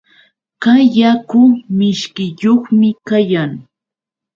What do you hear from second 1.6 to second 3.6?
mishkiyuqmi kayan.